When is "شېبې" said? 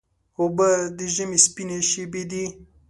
1.89-2.23